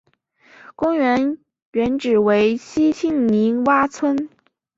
[0.75, 1.37] 公园
[1.73, 4.29] 原址为西青泥洼村。